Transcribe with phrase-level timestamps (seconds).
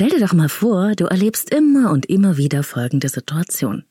[0.00, 3.84] Stell dir doch mal vor, du erlebst immer und immer wieder folgende Situation.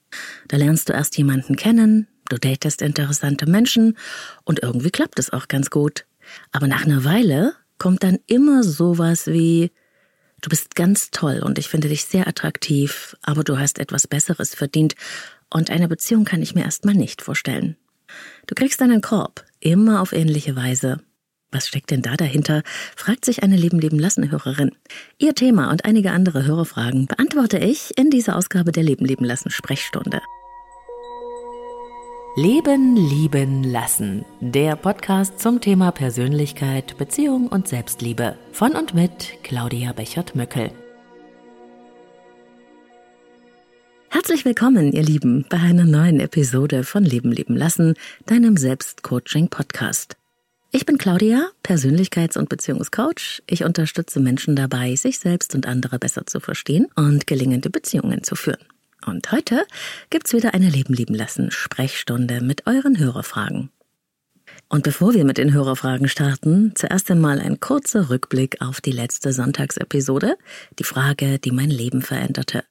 [0.48, 3.96] Da lernst du erst jemanden kennen, du datest interessante Menschen
[4.44, 6.08] und irgendwie klappt es auch ganz gut.
[6.52, 9.70] Aber nach einer Weile kommt dann immer sowas wie,
[10.42, 14.56] du bist ganz toll und ich finde dich sehr attraktiv, aber du hast etwas Besseres
[14.56, 14.96] verdient
[15.52, 17.78] und eine Beziehung kann ich mir erstmal nicht vorstellen.
[18.48, 21.02] Du kriegst einen Korb, immer auf ähnliche Weise.
[21.52, 22.62] Was steckt denn da dahinter?
[22.96, 24.72] fragt sich eine Leben leben lassen Hörerin.
[25.18, 29.50] Ihr Thema und einige andere Hörerfragen beantworte ich in dieser Ausgabe der Leben leben lassen
[29.50, 30.22] Sprechstunde.
[32.36, 34.24] Leben lieben lassen.
[34.40, 40.72] Der Podcast zum Thema Persönlichkeit, Beziehung und Selbstliebe von und mit Claudia Bechert-Möckel.
[44.10, 47.96] Herzlich willkommen, ihr Lieben, bei einer neuen Episode von Leben leben lassen,
[48.28, 50.19] deinem Selbstcoaching-Podcast.
[50.72, 53.42] Ich bin Claudia, Persönlichkeits- und Beziehungscoach.
[53.48, 58.36] Ich unterstütze Menschen dabei, sich selbst und andere besser zu verstehen und gelingende Beziehungen zu
[58.36, 58.64] führen.
[59.04, 59.66] Und heute
[60.12, 63.72] gibt's wieder eine Leben lieben lassen Sprechstunde mit euren Hörerfragen.
[64.68, 69.34] Und bevor wir mit den Hörerfragen starten, zuerst einmal ein kurzer Rückblick auf die letzte
[69.34, 70.38] Sonntagsepisode,
[70.78, 72.64] die Frage, die mein Leben veränderte.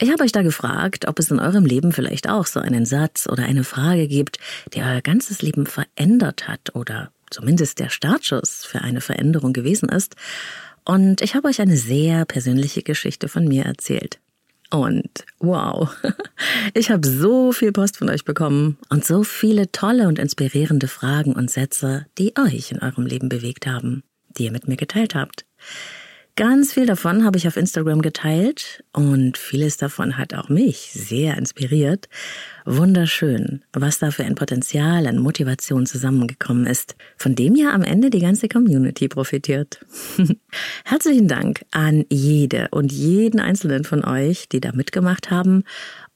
[0.00, 3.26] Ich habe euch da gefragt, ob es in eurem Leben vielleicht auch so einen Satz
[3.28, 4.38] oder eine Frage gibt,
[4.72, 10.14] die euer ganzes Leben verändert hat oder zumindest der Startschuss für eine Veränderung gewesen ist.
[10.84, 14.20] Und ich habe euch eine sehr persönliche Geschichte von mir erzählt.
[14.70, 15.90] Und wow,
[16.74, 21.32] ich habe so viel Post von euch bekommen und so viele tolle und inspirierende Fragen
[21.32, 25.44] und Sätze, die euch in eurem Leben bewegt haben, die ihr mit mir geteilt habt.
[26.38, 31.36] Ganz viel davon habe ich auf Instagram geteilt und vieles davon hat auch mich sehr
[31.36, 32.08] inspiriert.
[32.64, 38.08] Wunderschön, was da für ein Potenzial an Motivation zusammengekommen ist, von dem ja am Ende
[38.10, 39.84] die ganze Community profitiert.
[40.84, 45.64] Herzlichen Dank an jede und jeden einzelnen von euch, die da mitgemacht haben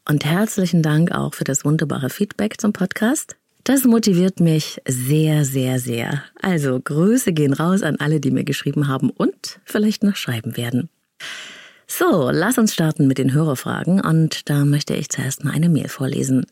[0.09, 3.34] und herzlichen Dank auch für das wunderbare Feedback zum Podcast.
[3.65, 6.25] Das motiviert mich sehr, sehr, sehr.
[6.41, 10.89] Also Grüße gehen raus an alle, die mir geschrieben haben und vielleicht noch schreiben werden.
[11.87, 15.89] So, lass uns starten mit den Hörerfragen und da möchte ich zuerst mal eine Mail
[15.89, 16.45] vorlesen.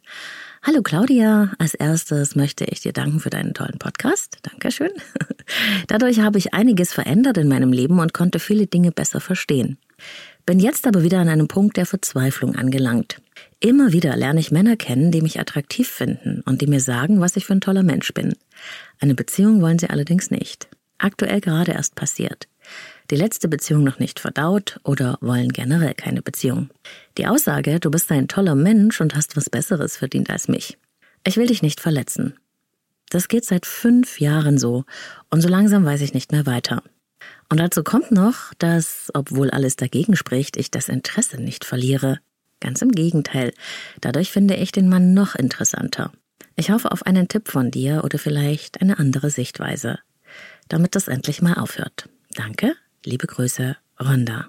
[0.62, 4.38] Hallo Claudia, als erstes möchte ich dir danken für deinen tollen Podcast.
[4.42, 4.90] Dankeschön.
[5.88, 9.78] Dadurch habe ich einiges verändert in meinem Leben und konnte viele Dinge besser verstehen.
[10.46, 13.20] Bin jetzt aber wieder an einem Punkt der Verzweiflung angelangt.
[13.62, 17.36] Immer wieder lerne ich Männer kennen, die mich attraktiv finden und die mir sagen, was
[17.36, 18.34] ich für ein toller Mensch bin.
[19.00, 20.68] Eine Beziehung wollen sie allerdings nicht.
[20.96, 22.48] Aktuell gerade erst passiert.
[23.10, 26.70] Die letzte Beziehung noch nicht verdaut oder wollen generell keine Beziehung.
[27.18, 30.78] Die Aussage, du bist ein toller Mensch und hast was Besseres verdient als mich.
[31.26, 32.34] Ich will dich nicht verletzen.
[33.10, 34.84] Das geht seit fünf Jahren so
[35.28, 36.82] und so langsam weiß ich nicht mehr weiter.
[37.50, 42.20] Und dazu kommt noch, dass, obwohl alles dagegen spricht, ich das Interesse nicht verliere.
[42.60, 43.52] Ganz im Gegenteil.
[44.00, 46.12] Dadurch finde ich den Mann noch interessanter.
[46.56, 49.98] Ich hoffe auf einen Tipp von dir oder vielleicht eine andere Sichtweise,
[50.68, 52.08] damit das endlich mal aufhört.
[52.34, 54.48] Danke, liebe Grüße, Rhonda.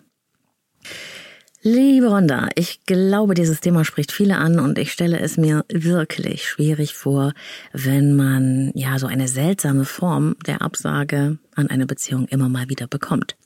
[1.63, 6.49] Liebe Rhonda, ich glaube, dieses Thema spricht viele an und ich stelle es mir wirklich
[6.49, 7.33] schwierig vor,
[7.71, 12.87] wenn man ja so eine seltsame Form der Absage an eine Beziehung immer mal wieder
[12.87, 13.37] bekommt.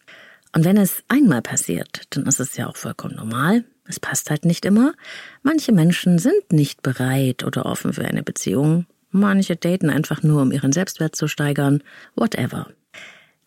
[0.55, 3.65] Und wenn es einmal passiert, dann ist es ja auch vollkommen normal.
[3.87, 4.93] Es passt halt nicht immer.
[5.43, 8.85] Manche Menschen sind nicht bereit oder offen für eine Beziehung.
[9.11, 11.83] Manche daten einfach nur, um ihren Selbstwert zu steigern.
[12.15, 12.69] Whatever.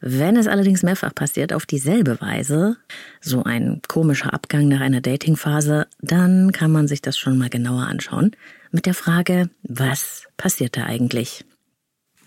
[0.00, 2.76] Wenn es allerdings mehrfach passiert auf dieselbe Weise,
[3.20, 7.86] so ein komischer Abgang nach einer Datingphase, dann kann man sich das schon mal genauer
[7.86, 8.32] anschauen
[8.70, 11.44] mit der Frage, was passiert da eigentlich?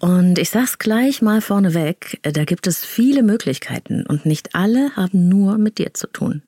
[0.02, 5.30] Und ich sag's gleich mal vorneweg, da gibt es viele Möglichkeiten und nicht alle haben
[5.30, 6.42] nur mit dir zu tun.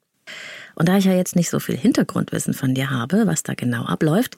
[0.74, 3.86] Und da ich ja jetzt nicht so viel Hintergrundwissen von dir habe, was da genau
[3.86, 4.38] abläuft,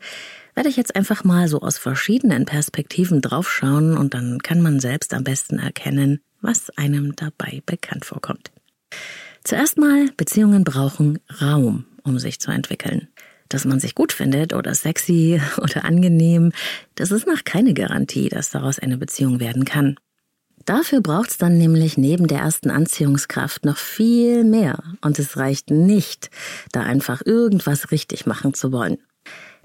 [0.53, 5.13] werde ich jetzt einfach mal so aus verschiedenen Perspektiven draufschauen und dann kann man selbst
[5.13, 8.51] am besten erkennen, was einem dabei bekannt vorkommt.
[9.45, 13.07] Zuerst mal, Beziehungen brauchen Raum, um sich zu entwickeln.
[13.49, 16.51] Dass man sich gut findet oder sexy oder angenehm,
[16.95, 19.97] das ist noch keine Garantie, dass daraus eine Beziehung werden kann.
[20.65, 24.79] Dafür braucht's dann nämlich neben der ersten Anziehungskraft noch viel mehr.
[25.01, 26.31] Und es reicht nicht,
[26.71, 28.97] da einfach irgendwas richtig machen zu wollen.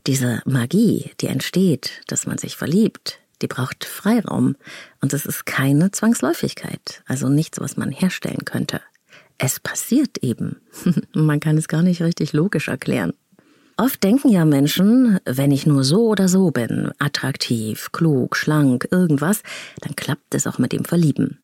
[0.06, 4.56] Diese Magie, die entsteht, dass man sich verliebt, die braucht Freiraum.
[5.00, 8.83] Und es ist keine Zwangsläufigkeit, also nichts, was man herstellen könnte.
[9.38, 10.61] Es passiert eben.
[11.15, 13.15] man kann es gar nicht richtig logisch erklären.
[13.81, 19.43] Oft denken ja Menschen, wenn ich nur so oder so bin, attraktiv, klug, schlank, irgendwas,
[19.81, 21.38] dann klappt es auch mit dem Verlieben.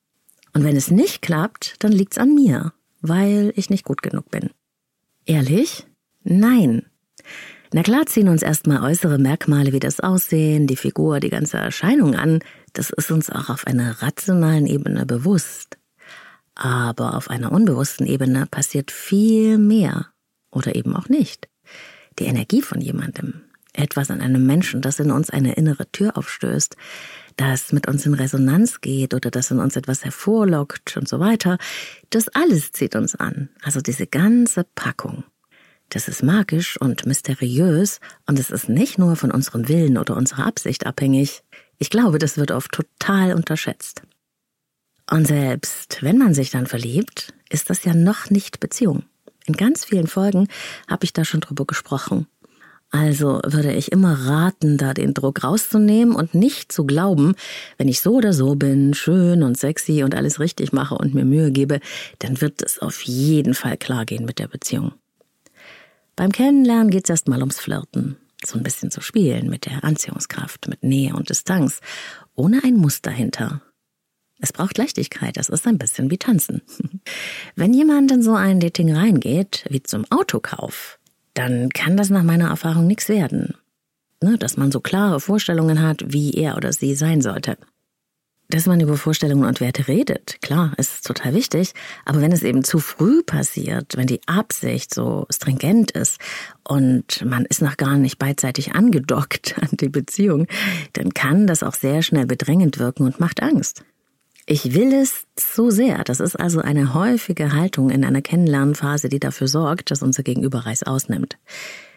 [0.53, 2.75] Und wenn es nicht klappt, dann liegt's an mir.
[3.00, 4.50] weil ich nicht gut genug bin.
[5.25, 5.87] Ehrlich?
[6.25, 6.85] Nein.
[7.73, 12.17] Na klar ziehen uns erstmal äußere Merkmale wie das Aussehen, die Figur, die ganze Erscheinung
[12.17, 12.41] an.
[12.75, 15.79] Das ist uns auch auf einer rationalen Ebene bewusst.
[16.55, 20.09] Aber auf einer unbewussten Ebene passiert viel mehr.
[20.50, 21.49] Oder eben auch nicht.
[22.19, 23.43] Die Energie von jemandem,
[23.73, 26.77] etwas an einem Menschen, das in uns eine innere Tür aufstößt,
[27.37, 31.59] das mit uns in Resonanz geht oder das in uns etwas hervorlockt und so weiter,
[32.11, 33.51] das alles zieht uns an.
[33.63, 35.25] Also diese ganze Packung.
[35.91, 40.47] Das ist magisch und mysteriös und es ist nicht nur von unserem Willen oder unserer
[40.47, 41.43] Absicht abhängig.
[41.79, 44.03] Ich glaube, das wird oft total unterschätzt.
[45.09, 49.05] Und selbst wenn man sich dann verliebt, ist das ja noch nicht Beziehung.
[49.46, 50.48] In ganz vielen Folgen
[50.88, 52.26] habe ich da schon drüber gesprochen.
[52.90, 57.34] Also würde ich immer raten, da den Druck rauszunehmen und nicht zu glauben,
[57.78, 61.25] wenn ich so oder so bin, schön und sexy und alles richtig mache und mir
[61.25, 61.81] Mühe gebe,
[62.20, 64.93] dann wird es auf jeden Fall klar gehen mit der Beziehung.
[66.14, 70.69] Beim Kennenlernen geht es erstmal ums Flirten, so ein bisschen zu spielen mit der Anziehungskraft,
[70.69, 71.81] mit Nähe und Distanz,
[72.34, 73.62] ohne ein Muster hinter.
[74.41, 76.62] Es braucht Leichtigkeit, das ist ein bisschen wie Tanzen.
[77.56, 80.99] Wenn jemand in so ein Dating reingeht, wie zum Autokauf,
[81.35, 83.55] dann kann das nach meiner Erfahrung nichts werden.
[84.23, 87.59] Ne, dass man so klare Vorstellungen hat, wie er oder sie sein sollte.
[88.49, 91.73] Dass man über Vorstellungen und Werte redet, klar, ist total wichtig,
[92.05, 96.19] aber wenn es eben zu früh passiert, wenn die Absicht so stringent ist
[96.62, 100.47] und man ist noch gar nicht beidseitig angedockt an die Beziehung,
[100.93, 103.85] dann kann das auch sehr schnell bedrängend wirken und macht Angst.
[104.48, 106.04] Ich will es so sehr.
[106.04, 110.66] Das ist also eine häufige Haltung in einer Kennenlernphase, die dafür sorgt, dass unser Gegenüber
[110.66, 111.37] Reiß ausnimmt.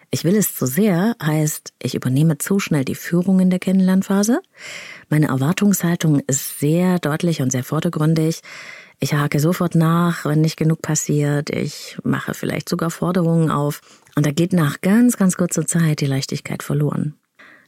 [0.10, 4.42] Ich will es zu sehr heißt, ich übernehme zu schnell die Führung in der Kennenlernphase.
[5.10, 8.42] Meine Erwartungshaltung ist sehr deutlich und sehr vordergründig.
[9.00, 11.52] Ich hake sofort nach, wenn nicht genug passiert.
[11.52, 13.82] Ich mache vielleicht sogar Forderungen auf.
[14.16, 17.14] Und da geht nach ganz, ganz kurzer Zeit die Leichtigkeit verloren.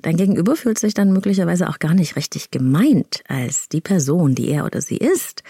[0.02, 4.50] Dein Gegenüber fühlt sich dann möglicherweise auch gar nicht richtig gemeint als die Person, die
[4.50, 5.44] er oder sie ist,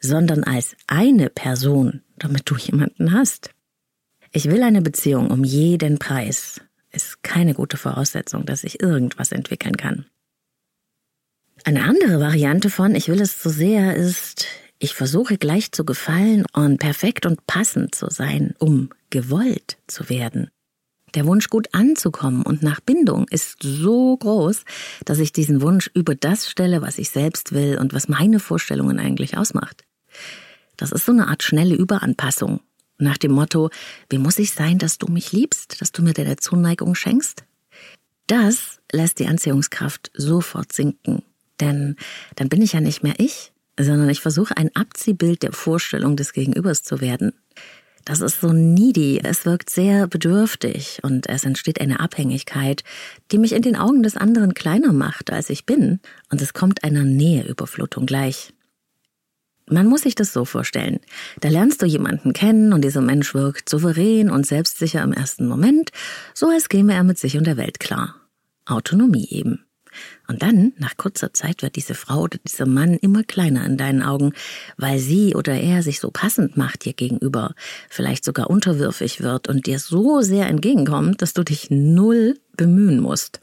[0.00, 3.50] sondern als eine Person, damit du jemanden hast.
[4.32, 6.60] Ich will eine Beziehung um jeden Preis.
[6.90, 10.06] Ist keine gute Voraussetzung, dass ich irgendwas entwickeln kann.
[11.64, 14.46] Eine andere Variante von ich will es so sehr ist,
[14.78, 20.50] ich versuche gleich zu gefallen und perfekt und passend zu sein, um gewollt zu werden.
[21.14, 24.64] Der Wunsch, gut anzukommen und nach Bindung ist so groß,
[25.04, 28.98] dass ich diesen Wunsch über das stelle, was ich selbst will und was meine Vorstellungen
[28.98, 29.84] eigentlich ausmacht.
[30.76, 32.60] Das ist so eine Art schnelle Überanpassung.
[32.98, 33.70] Nach dem Motto,
[34.08, 37.44] wie muss ich sein, dass du mich liebst, dass du mir deine Zuneigung schenkst?
[38.26, 41.22] Das lässt die Anziehungskraft sofort sinken.
[41.60, 41.96] Denn
[42.36, 46.32] dann bin ich ja nicht mehr ich, sondern ich versuche ein Abziehbild der Vorstellung des
[46.32, 47.32] Gegenübers zu werden.
[48.04, 52.82] Das ist so needy, es wirkt sehr bedürftig und es entsteht eine Abhängigkeit,
[53.30, 56.00] die mich in den Augen des anderen kleiner macht, als ich bin,
[56.30, 58.52] und es kommt einer Näheüberflutung gleich.
[59.70, 60.98] Man muss sich das so vorstellen.
[61.40, 65.90] Da lernst du jemanden kennen und dieser Mensch wirkt souverän und selbstsicher im ersten Moment,
[66.34, 68.16] so als käme er mit sich und der Welt klar.
[68.66, 69.64] Autonomie eben.
[70.28, 74.02] Und dann, nach kurzer Zeit, wird diese Frau oder dieser Mann immer kleiner in deinen
[74.02, 74.32] Augen,
[74.76, 77.54] weil sie oder er sich so passend macht dir gegenüber,
[77.88, 83.40] vielleicht sogar unterwürfig wird und dir so sehr entgegenkommt, dass du dich null bemühen musst.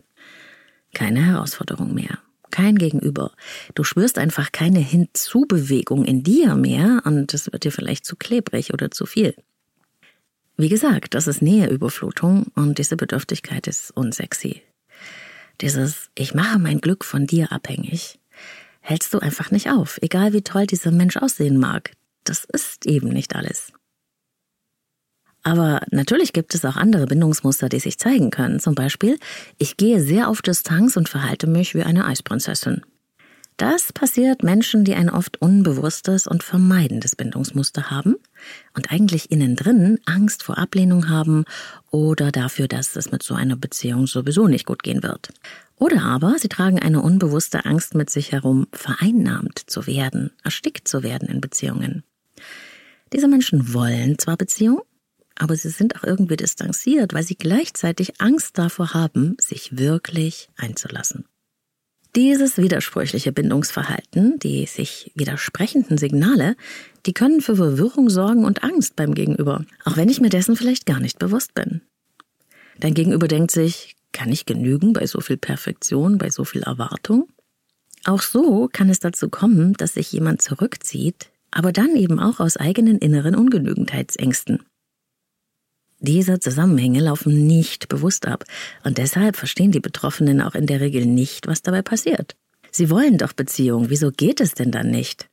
[0.94, 2.20] Keine Herausforderung mehr.
[2.51, 3.32] Kein Gegenüber.
[3.75, 8.74] Du spürst einfach keine Hinzubewegung in dir mehr und es wird dir vielleicht zu klebrig
[8.74, 9.36] oder zu viel.
[10.58, 14.62] Wie gesagt, das ist Näheüberflutung und diese Bedürftigkeit ist unsexy.
[15.62, 18.20] Dieses Ich mache mein Glück von dir abhängig,
[18.80, 21.92] hältst du einfach nicht auf, egal wie toll dieser Mensch aussehen mag.
[22.24, 23.74] Das ist eben nicht alles.
[25.44, 28.60] Aber natürlich gibt es auch andere Bindungsmuster, die sich zeigen können.
[28.60, 29.18] Zum Beispiel,
[29.58, 32.82] ich gehe sehr auf Distanz und verhalte mich wie eine Eisprinzessin.
[33.60, 38.16] Das passiert Menschen, die ein oft unbewusstes und vermeidendes Bindungsmuster haben
[38.74, 41.44] und eigentlich innen drin Angst vor Ablehnung haben
[41.92, 45.34] oder dafür, dass es mit so einer Beziehung sowieso nicht gut gehen wird.
[45.75, 51.04] Oder aber sie tragen eine unbewusste Angst mit sich herum, vereinnahmt zu werden, erstickt zu
[51.04, 52.06] werden in Beziehungen.
[53.12, 54.80] Diese Menschen wollen zwar Beziehung,
[55.36, 61.25] aber sie sind auch irgendwie distanziert, weil sie gleichzeitig Angst davor haben, sich wirklich einzulassen.
[62.20, 66.58] Dieses widersprüchliche Bindungsverhalten, die sich widersprechenden Signale,
[67.06, 70.86] die können für Verwirrung sorgen und Angst beim Gegenüber, auch wenn ich mir dessen vielleicht
[70.86, 71.80] gar nicht bewusst bin.
[72.82, 77.30] Dein Gegenüber denkt sich, kann ich genügen bei so viel Perfektion, bei so viel Erwartung?
[78.04, 82.58] Auch so kann es dazu kommen, dass sich jemand zurückzieht, aber dann eben auch aus
[82.58, 84.60] eigenen inneren Ungenügendheitsängsten.
[86.00, 88.46] Diese Zusammenhänge laufen nicht bewusst ab
[88.84, 92.36] und deshalb verstehen die Betroffenen auch in der Regel nicht, was dabei passiert.
[92.72, 95.27] Sie wollen doch Beziehung, wieso geht es denn dann nicht?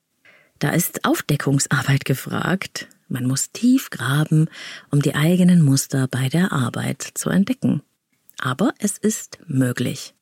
[0.58, 2.88] Da ist Aufdeckungsarbeit gefragt.
[3.08, 4.49] Man muss tief graben,
[4.90, 7.82] um die eigenen Muster bei der Arbeit zu entdecken.
[8.38, 10.14] Aber es ist möglich.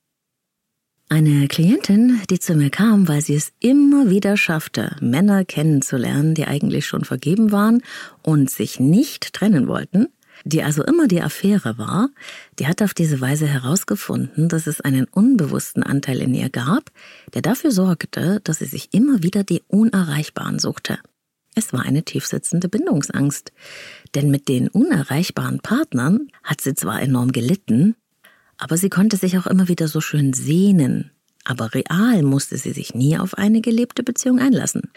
[1.09, 6.47] Eine Klientin, die zu mir kam, weil sie es immer wieder schaffte, Männer kennenzulernen, die
[6.47, 7.83] eigentlich schon vergeben waren
[8.23, 10.09] und sich nicht trennen wollten,
[10.45, 12.11] die also immer die Affäre war,
[12.59, 16.91] die hat auf diese Weise herausgefunden, dass es einen unbewussten Anteil in ihr gab,
[17.33, 20.99] der dafür sorgte, dass sie sich immer wieder die Unerreichbaren suchte.
[21.55, 23.53] Es war eine tiefsitzende Bindungsangst,
[24.15, 27.95] denn mit den unerreichbaren Partnern hat sie zwar enorm gelitten,
[28.57, 31.13] aber sie konnte sich auch immer wieder so schön sehnen,
[31.45, 34.91] aber real musste sie sich nie auf eine gelebte Beziehung einlassen.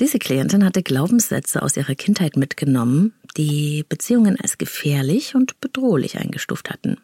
[0.00, 6.70] Diese Klientin hatte Glaubenssätze aus ihrer Kindheit mitgenommen, die Beziehungen als gefährlich und bedrohlich eingestuft
[6.70, 6.98] hatten.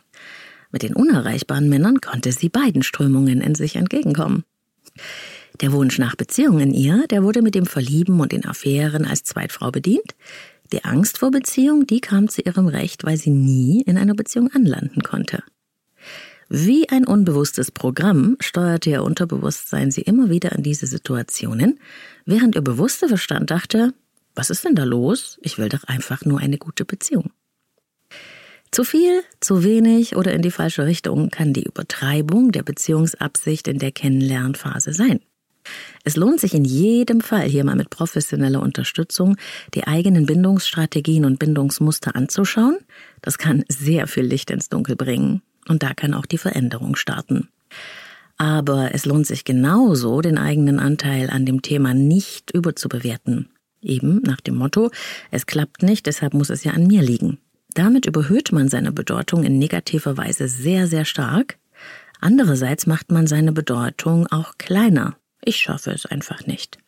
[0.70, 4.44] Mit den unerreichbaren Männern konnte sie beiden Strömungen in sich entgegenkommen.
[5.60, 9.24] Der Wunsch nach Beziehung in ihr, der wurde mit dem Verlieben und den Affären als
[9.24, 10.14] Zweitfrau bedient.
[10.72, 14.50] Die Angst vor Beziehung, die kam zu ihrem Recht, weil sie nie in einer Beziehung
[14.52, 15.42] anlanden konnte.
[16.50, 21.78] Wie ein unbewusstes Programm steuerte ihr Unterbewusstsein sie immer wieder in diese Situationen,
[22.24, 23.92] während ihr bewusster Verstand dachte,
[24.38, 25.36] was ist denn da los?
[25.42, 27.32] Ich will doch einfach nur eine gute Beziehung.
[28.70, 33.80] Zu viel, zu wenig oder in die falsche Richtung kann die Übertreibung der Beziehungsabsicht in
[33.80, 35.20] der Kennenlernphase sein.
[36.04, 39.36] Es lohnt sich in jedem Fall, hier mal mit professioneller Unterstützung
[39.74, 42.78] die eigenen Bindungsstrategien und Bindungsmuster anzuschauen.
[43.20, 45.42] Das kann sehr viel Licht ins Dunkel bringen.
[45.66, 47.48] Und da kann auch die Veränderung starten.
[48.36, 53.50] Aber es lohnt sich genauso, den eigenen Anteil an dem Thema nicht überzubewerten.
[53.80, 54.90] Eben nach dem Motto,
[55.30, 57.38] es klappt nicht, deshalb muss es ja an mir liegen.
[57.74, 61.58] Damit überhöht man seine Bedeutung in negativer Weise sehr, sehr stark.
[62.20, 65.16] Andererseits macht man seine Bedeutung auch kleiner.
[65.44, 66.78] Ich schaffe es einfach nicht.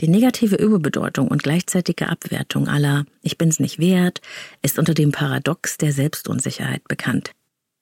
[0.00, 4.20] Die negative Überbedeutung und gleichzeitige Abwertung aller Ich bin's nicht wert
[4.62, 7.32] ist unter dem Paradox der Selbstunsicherheit bekannt.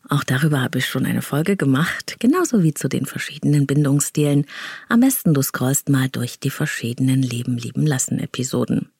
[0.09, 4.47] Auch darüber habe ich schon eine Folge gemacht, genauso wie zu den verschiedenen Bindungsstilen.
[4.89, 8.91] Am besten du scrollst mal durch die verschiedenen Leben lieben lassen Episoden.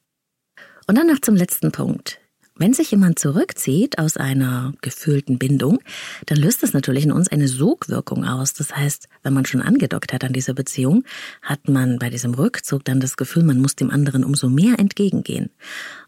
[0.87, 2.21] Und dann noch zum letzten Punkt.
[2.57, 5.81] Wenn sich jemand zurückzieht aus einer gefühlten Bindung,
[6.27, 8.53] dann löst das natürlich in uns eine Sogwirkung aus.
[8.53, 11.03] Das heißt, wenn man schon angedockt hat an dieser Beziehung,
[11.43, 15.51] hat man bei diesem Rückzug dann das Gefühl, man muss dem anderen umso mehr entgegengehen.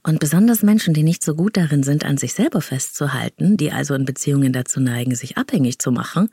[0.05, 3.95] Und besonders Menschen, die nicht so gut darin sind, an sich selber festzuhalten, die also
[3.95, 6.31] in Beziehungen dazu neigen, sich abhängig zu machen,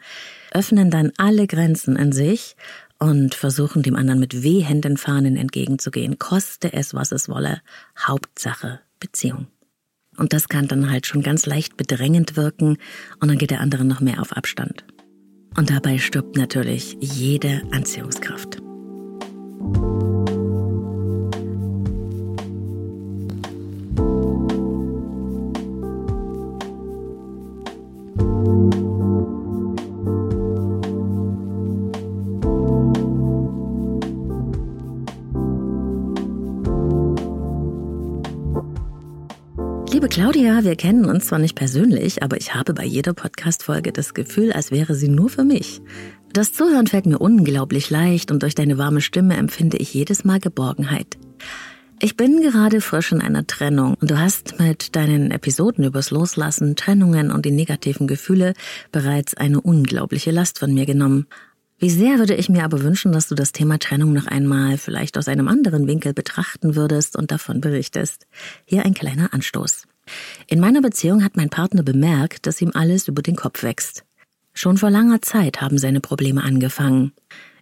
[0.51, 2.55] öffnen dann alle Grenzen in sich
[2.99, 7.61] und versuchen dem anderen mit wehenden Fahnen entgegenzugehen, koste es, was es wolle.
[7.97, 9.47] Hauptsache Beziehung.
[10.17, 12.77] Und das kann dann halt schon ganz leicht bedrängend wirken
[13.19, 14.85] und dann geht der andere noch mehr auf Abstand.
[15.57, 18.62] Und dabei stirbt natürlich jede Anziehungskraft.
[40.13, 44.53] Claudia, wir kennen uns zwar nicht persönlich, aber ich habe bei jeder Podcast-Folge das Gefühl,
[44.53, 45.81] als wäre sie nur für mich.
[46.31, 50.39] Das Zuhören fällt mir unglaublich leicht und durch deine warme Stimme empfinde ich jedes Mal
[50.39, 51.17] Geborgenheit.
[51.99, 56.75] Ich bin gerade frisch in einer Trennung und du hast mit deinen Episoden übers Loslassen,
[56.75, 58.53] Trennungen und die negativen Gefühle
[58.91, 61.25] bereits eine unglaubliche Last von mir genommen.
[61.79, 65.17] Wie sehr würde ich mir aber wünschen, dass du das Thema Trennung noch einmal vielleicht
[65.17, 68.27] aus einem anderen Winkel betrachten würdest und davon berichtest.
[68.63, 69.87] Hier ein kleiner Anstoß.
[70.47, 74.03] In meiner Beziehung hat mein Partner bemerkt, dass ihm alles über den Kopf wächst.
[74.53, 77.13] Schon vor langer Zeit haben seine Probleme angefangen.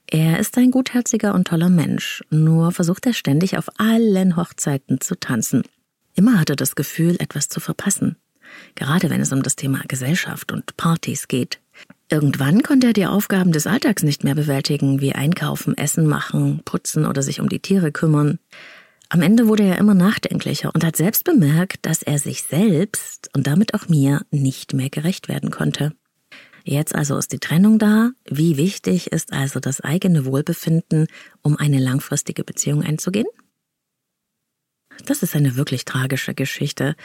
[0.08, 5.18] Er ist ein gutherziger und toller Mensch, nur versucht er ständig auf allen Hochzeiten zu
[5.18, 5.64] tanzen.
[6.16, 8.18] Immer hat er das Gefühl, etwas zu verpassen.
[8.76, 11.62] Gerade wenn es um das Thema Gesellschaft und Partys geht.
[12.10, 17.06] Irgendwann konnte er die Aufgaben des Alltags nicht mehr bewältigen, wie einkaufen, Essen machen, putzen
[17.06, 18.40] oder sich um die Tiere kümmern.
[19.14, 23.46] Am Ende wurde er immer nachdenklicher und hat selbst bemerkt, dass er sich selbst und
[23.46, 25.92] damit auch mir nicht mehr gerecht werden konnte.
[26.64, 28.12] Jetzt also ist die Trennung da.
[28.30, 31.08] Wie wichtig ist also das eigene Wohlbefinden,
[31.42, 33.28] um eine langfristige Beziehung einzugehen?
[35.08, 36.96] Das ist eine wirklich tragische Geschichte.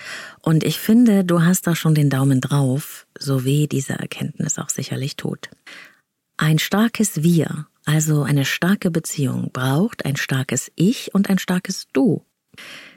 [0.43, 4.71] Und ich finde, du hast da schon den Daumen drauf, so weh diese Erkenntnis auch
[4.71, 5.51] sicherlich tut.
[6.37, 12.23] Ein starkes Wir also eine starke Beziehung, braucht ein starkes Ich und ein starkes Du.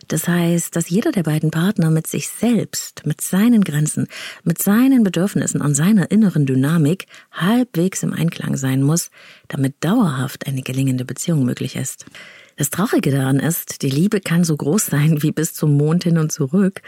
[0.08, 4.08] Das heißt, dass jeder der beiden Partner mit sich selbst, mit seinen Grenzen,
[4.44, 9.12] mit seinen Bedürfnissen und seiner inneren Dynamik halbwegs im Einklang sein muss,
[9.48, 12.06] damit dauerhaft eine gelingende Beziehung möglich ist.
[12.60, 16.18] Das Traurige daran ist, die Liebe kann so groß sein wie bis zum Mond hin
[16.18, 16.82] und zurück.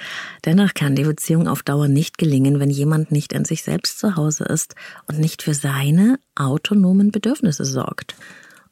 [0.44, 4.18] Dennoch kann die Beziehung auf Dauer nicht gelingen, wenn jemand nicht in sich selbst zu
[4.18, 4.75] Hause ist
[5.08, 8.16] und nicht für seine autonomen Bedürfnisse sorgt.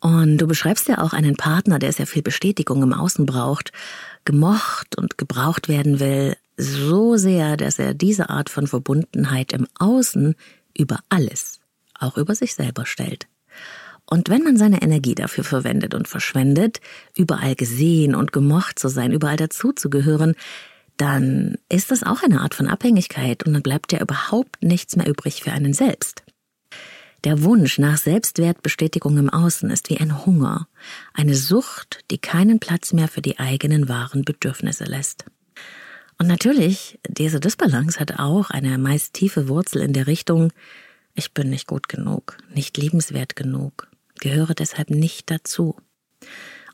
[0.01, 3.71] Und du beschreibst ja auch einen Partner, der sehr viel Bestätigung im Außen braucht,
[4.25, 10.35] gemocht und gebraucht werden will, so sehr, dass er diese Art von Verbundenheit im Außen
[10.77, 11.61] über alles,
[11.97, 13.29] auch über sich selber stellt.
[14.09, 16.81] Und wenn man seine Energie dafür verwendet und verschwendet,
[17.15, 20.33] überall gesehen und gemocht zu sein, überall dazuzugehören,
[20.97, 25.07] dann ist das auch eine Art von Abhängigkeit und dann bleibt ja überhaupt nichts mehr
[25.07, 26.23] übrig für einen selbst.
[27.23, 30.67] Der Wunsch nach Selbstwertbestätigung im Außen ist wie ein Hunger,
[31.13, 35.25] eine Sucht, die keinen Platz mehr für die eigenen wahren Bedürfnisse lässt.
[36.17, 40.51] Und natürlich, diese Disbalance hat auch eine meist tiefe Wurzel in der Richtung,
[41.13, 43.88] ich bin nicht gut genug, nicht liebenswert genug,
[44.19, 45.75] gehöre deshalb nicht dazu.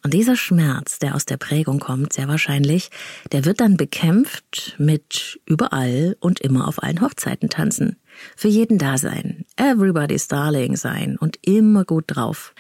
[0.04, 2.92] Und dieser Schmerz, der aus der Prägung kommt, sehr wahrscheinlich,
[3.32, 7.98] der wird dann bekämpft mit überall und immer auf allen Hochzeiten tanzen.
[8.36, 12.54] Für jeden da sein, everybody's darling sein und immer gut drauf.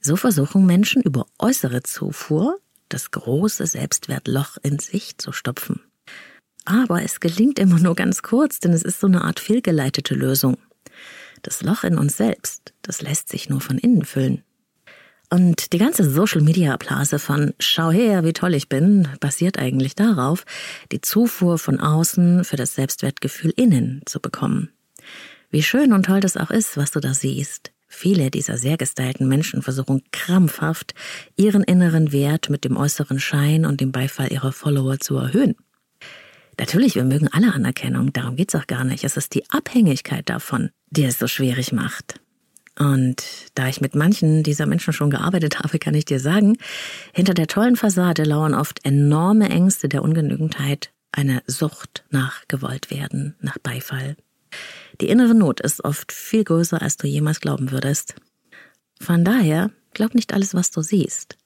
[0.00, 5.80] So versuchen Menschen über äußere Zufuhr das große Selbstwertloch in sich zu stopfen.
[6.64, 10.58] Aber es gelingt immer nur ganz kurz, denn es ist so eine Art fehlgeleitete Lösung.
[11.44, 14.42] Das Loch in uns selbst, das lässt sich nur von innen füllen.
[15.28, 20.46] Und die ganze Social-Media-Blase von Schau her, wie toll ich bin, basiert eigentlich darauf,
[20.90, 24.70] die Zufuhr von außen für das Selbstwertgefühl innen zu bekommen.
[25.50, 27.72] Wie schön und toll das auch ist, was du da siehst.
[27.88, 30.94] Viele dieser sehr gestylten Menschen versuchen krampfhaft,
[31.36, 35.56] ihren inneren Wert mit dem äußeren Schein und dem Beifall ihrer Follower zu erhöhen.
[36.58, 39.04] Natürlich, wir mögen alle Anerkennung, darum geht's auch gar nicht.
[39.04, 42.20] Es ist die Abhängigkeit davon, die es so schwierig macht.
[42.78, 43.22] Und
[43.54, 46.56] da ich mit manchen dieser Menschen schon gearbeitet habe, kann ich dir sagen,
[47.12, 53.58] hinter der tollen Fassade lauern oft enorme Ängste der Ungenügendheit, eine Sucht nach Gewolltwerden, nach
[53.58, 54.16] Beifall.
[55.00, 58.14] Die innere Not ist oft viel größer, als du jemals glauben würdest.
[59.00, 61.36] Von daher, glaub nicht alles, was du siehst.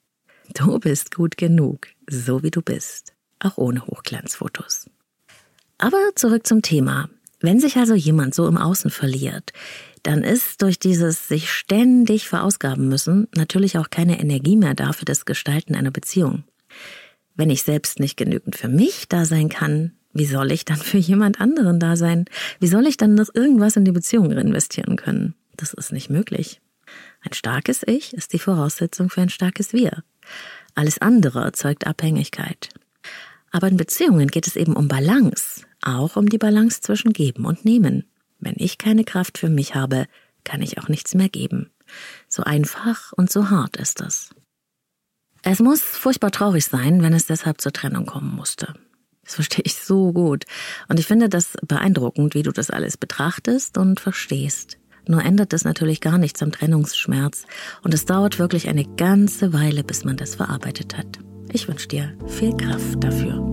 [0.55, 4.87] Du bist gut genug, so wie du bist, auch ohne Hochglanzfotos.
[5.79, 7.09] Aber zurück zum Thema.
[7.39, 9.53] Wenn sich also jemand so im Außen verliert,
[10.03, 15.05] dann ist durch dieses sich ständig verausgaben müssen natürlich auch keine Energie mehr da für
[15.05, 16.43] das Gestalten einer Beziehung.
[17.35, 20.97] Wenn ich selbst nicht genügend für mich da sein kann, wie soll ich dann für
[20.97, 22.25] jemand anderen da sein?
[22.59, 25.33] Wie soll ich dann noch irgendwas in die Beziehung investieren können?
[25.55, 26.59] Das ist nicht möglich.
[27.21, 30.03] Ein starkes Ich ist die Voraussetzung für ein starkes Wir.
[30.75, 32.69] Alles andere erzeugt Abhängigkeit.
[33.51, 37.65] Aber in Beziehungen geht es eben um Balance, auch um die Balance zwischen Geben und
[37.65, 38.05] Nehmen.
[38.39, 40.05] Wenn ich keine Kraft für mich habe,
[40.43, 41.71] kann ich auch nichts mehr geben.
[42.27, 44.29] So einfach und so hart ist das.
[45.41, 48.73] Es muss furchtbar traurig sein, wenn es deshalb zur Trennung kommen musste.
[49.23, 50.45] Das verstehe ich so gut.
[50.87, 54.77] Und ich finde das beeindruckend, wie du das alles betrachtest und verstehst.
[55.07, 57.45] Nur ändert das natürlich gar nichts am Trennungsschmerz.
[57.83, 61.19] Und es dauert wirklich eine ganze Weile, bis man das verarbeitet hat.
[61.51, 63.49] Ich wünsche dir viel Kraft dafür.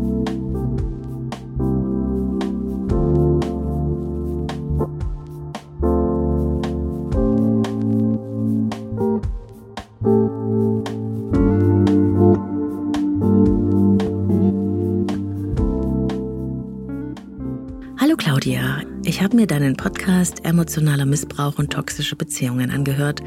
[18.47, 23.23] Claudia, ich habe mir deinen Podcast Emotionaler Missbrauch und toxische Beziehungen angehört.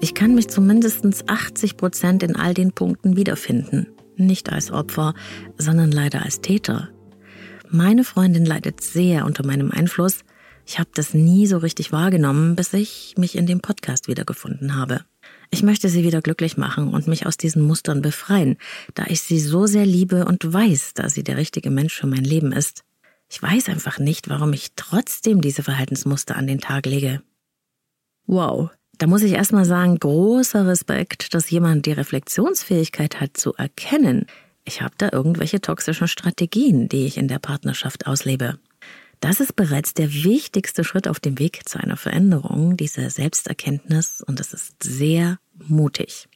[0.00, 3.86] Ich kann mich zumindest 80 Prozent in all den Punkten wiederfinden.
[4.18, 5.14] Nicht als Opfer,
[5.58, 6.88] sondern leider als Täter.
[7.70, 10.24] Meine Freundin leidet sehr unter meinem Einfluss.
[10.66, 15.04] Ich habe das nie so richtig wahrgenommen, bis ich mich in dem Podcast wiedergefunden habe.
[15.50, 18.56] Ich möchte sie wieder glücklich machen und mich aus diesen Mustern befreien,
[18.94, 22.24] da ich sie so sehr liebe und weiß, dass sie der richtige Mensch für mein
[22.24, 22.84] Leben ist.
[23.30, 27.22] Ich weiß einfach nicht, warum ich trotzdem diese Verhaltensmuster an den Tag lege.
[28.26, 34.26] Wow, da muss ich erstmal sagen, großer Respekt, dass jemand die Reflexionsfähigkeit hat zu erkennen,
[34.64, 38.58] ich habe da irgendwelche toxischen Strategien, die ich in der Partnerschaft auslebe.
[39.20, 44.40] Das ist bereits der wichtigste Schritt auf dem Weg zu einer Veränderung, diese Selbsterkenntnis, und
[44.40, 46.28] es ist sehr mutig.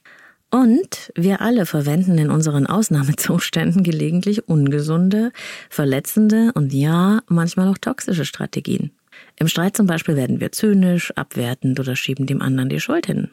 [0.51, 5.33] Und wir alle verwenden in unseren Ausnahmezuständen gelegentlich ungesunde,
[5.69, 8.93] verletzende und ja, manchmal auch toxische Strategien.
[9.37, 13.31] Im Streit zum Beispiel werden wir zynisch, abwertend oder schieben dem anderen die Schuld hin.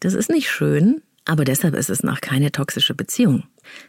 [0.00, 3.44] Das ist nicht schön, aber deshalb ist es noch keine toxische Beziehung.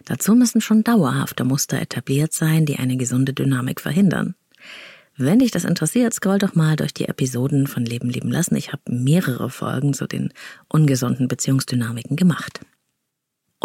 [0.05, 4.35] Dazu müssen schon dauerhafte Muster etabliert sein, die eine gesunde Dynamik verhindern.
[5.17, 8.55] Wenn dich das interessiert, scroll doch mal durch die Episoden von Leben lieben lassen.
[8.55, 10.33] Ich habe mehrere Folgen zu den
[10.67, 12.59] ungesunden Beziehungsdynamiken gemacht.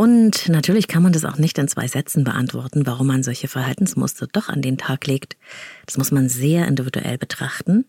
[0.01, 4.27] Und natürlich kann man das auch nicht in zwei Sätzen beantworten, warum man solche Verhaltensmuster
[4.33, 5.37] doch an den Tag legt.
[5.85, 7.85] Das muss man sehr individuell betrachten.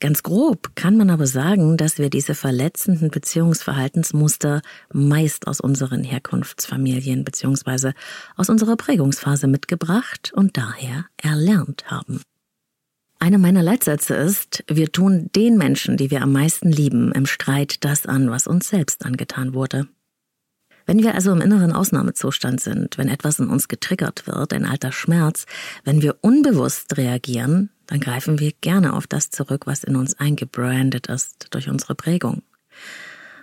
[0.00, 4.60] Ganz grob kann man aber sagen, dass wir diese verletzenden Beziehungsverhaltensmuster
[4.92, 7.92] meist aus unseren Herkunftsfamilien bzw.
[8.34, 12.22] aus unserer Prägungsphase mitgebracht und daher erlernt haben.
[13.20, 17.84] Einer meiner Leitsätze ist, wir tun den Menschen, die wir am meisten lieben, im Streit
[17.84, 19.86] das an, was uns selbst angetan wurde.
[20.86, 24.92] Wenn wir also im inneren Ausnahmezustand sind, wenn etwas in uns getriggert wird, ein alter
[24.92, 25.44] Schmerz,
[25.84, 31.08] wenn wir unbewusst reagieren, dann greifen wir gerne auf das zurück, was in uns eingebrandet
[31.08, 32.42] ist durch unsere Prägung.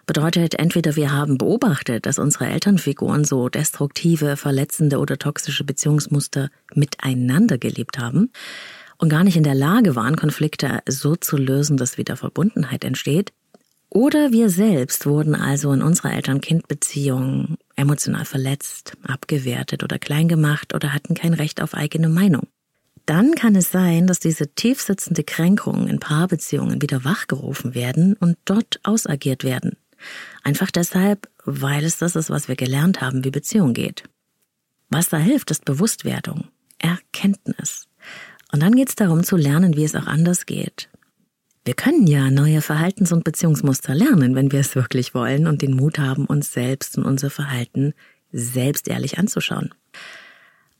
[0.05, 7.57] Bedeutet, entweder wir haben beobachtet, dass unsere Elternfiguren so destruktive, verletzende oder toxische Beziehungsmuster miteinander
[7.57, 8.31] gelebt haben
[8.97, 13.31] und gar nicht in der Lage waren, Konflikte so zu lösen, dass wieder Verbundenheit entsteht,
[13.93, 20.93] oder wir selbst wurden also in unserer Eltern-Kind-Beziehung emotional verletzt, abgewertet oder klein gemacht oder
[20.93, 22.47] hatten kein Recht auf eigene Meinung.
[23.05, 28.79] Dann kann es sein, dass diese tiefsitzende Kränkung in Paarbeziehungen wieder wachgerufen werden und dort
[28.83, 29.77] ausagiert werden.
[30.43, 34.03] Einfach deshalb, weil es das ist, was wir gelernt haben, wie Beziehung geht.
[34.89, 36.47] Was da hilft, ist Bewusstwerdung,
[36.79, 37.87] Erkenntnis.
[38.51, 40.89] Und dann geht es darum zu lernen, wie es auch anders geht,
[41.65, 45.75] wir können ja neue Verhaltens- und Beziehungsmuster lernen, wenn wir es wirklich wollen und den
[45.75, 47.93] Mut haben, uns selbst und unser Verhalten
[48.31, 49.73] selbst ehrlich anzuschauen.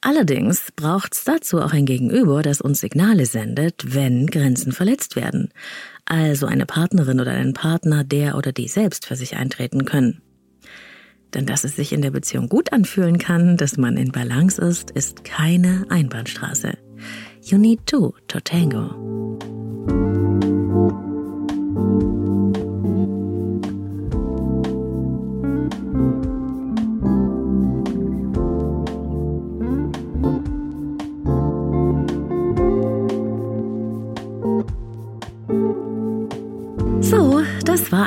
[0.02, 5.54] Allerdings braucht es dazu auch ein Gegenüber, das uns Signale sendet, wenn Grenzen verletzt werden.
[6.04, 10.22] Also eine Partnerin oder ein Partner, der oder die selbst für sich eintreten können.
[11.34, 14.92] Denn dass es sich in der Beziehung gut anfühlen kann, dass man in Balance ist,
[14.92, 16.78] ist keine Einbahnstraße.
[17.42, 20.13] You need two to tango.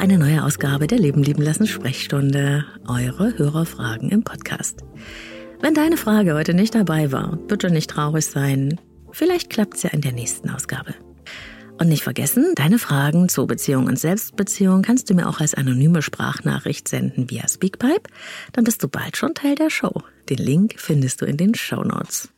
[0.07, 2.65] Eine neue Ausgabe der Leben lieben lassen Sprechstunde.
[2.87, 4.85] Eure Hörerfragen im Podcast.
[5.61, 8.81] Wenn deine Frage heute nicht dabei war, bitte nicht traurig sein.
[9.11, 10.95] Vielleicht klappt's ja in der nächsten Ausgabe.
[11.81, 16.03] Und nicht vergessen, deine Fragen zu Beziehung und Selbstbeziehung kannst du mir auch als anonyme
[16.03, 18.09] Sprachnachricht senden via Speakpipe.
[18.53, 20.03] Dann bist du bald schon Teil der Show.
[20.29, 22.29] Den Link findest du in den Show Notes.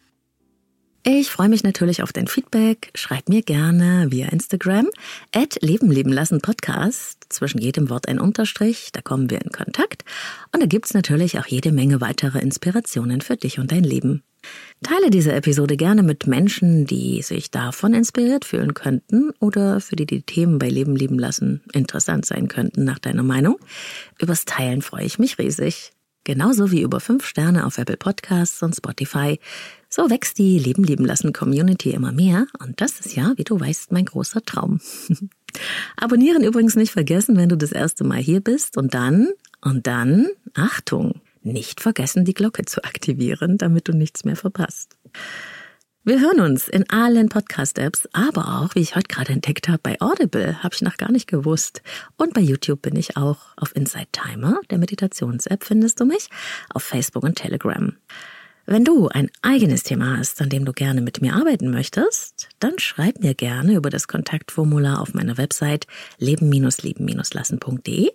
[1.10, 2.90] Ich freue mich natürlich auf dein Feedback.
[2.94, 4.88] Schreib mir gerne via Instagram
[5.34, 7.24] at Leben leben lassen Podcast.
[7.30, 10.04] Zwischen jedem Wort ein Unterstrich, da kommen wir in Kontakt.
[10.52, 14.22] Und da gibt's natürlich auch jede Menge weitere Inspirationen für dich und dein Leben.
[14.82, 20.04] Teile diese Episode gerne mit Menschen, die sich davon inspiriert fühlen könnten oder für die
[20.04, 23.58] die Themen bei Leben leben lassen interessant sein könnten nach deiner Meinung.
[24.20, 25.92] Übers Teilen freue ich mich riesig.
[26.24, 29.40] Genauso wie über fünf Sterne auf Apple Podcasts und Spotify.
[29.90, 33.58] So wächst die Leben leben lassen Community immer mehr und das ist ja, wie du
[33.58, 34.80] weißt, mein großer Traum.
[35.96, 39.28] Abonnieren übrigens nicht vergessen, wenn du das erste Mal hier bist und dann,
[39.62, 44.98] und dann, Achtung, nicht vergessen, die Glocke zu aktivieren, damit du nichts mehr verpasst.
[46.04, 50.00] Wir hören uns in allen Podcast-Apps, aber auch, wie ich heute gerade entdeckt habe, bei
[50.00, 51.82] Audible, habe ich noch gar nicht gewusst.
[52.16, 56.28] Und bei YouTube bin ich auch auf Inside Timer, der Meditations-App findest du mich,
[56.72, 57.94] auf Facebook und Telegram.
[58.70, 62.78] Wenn du ein eigenes Thema hast, an dem du gerne mit mir arbeiten möchtest, dann
[62.78, 65.86] schreib mir gerne über das Kontaktformular auf meiner Website
[66.18, 68.10] leben-leben-lassen.de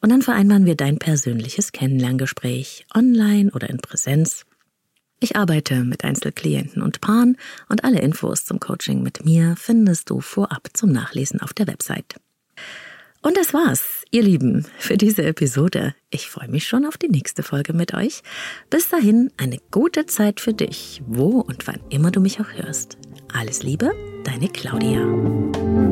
[0.00, 4.44] und dann vereinbaren wir dein persönliches Kennenlerngespräch online oder in Präsenz.
[5.20, 7.36] Ich arbeite mit Einzelklienten und Paaren
[7.68, 12.16] und alle Infos zum Coaching mit mir findest du vorab zum Nachlesen auf der Website.
[13.22, 15.94] Und das war's, ihr Lieben, für diese Episode.
[16.10, 18.22] Ich freue mich schon auf die nächste Folge mit euch.
[18.68, 22.98] Bis dahin eine gute Zeit für dich, wo und wann immer du mich auch hörst.
[23.32, 23.92] Alles Liebe,
[24.24, 25.91] deine Claudia.